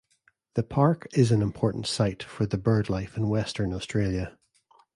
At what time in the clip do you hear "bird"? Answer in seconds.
2.57-2.89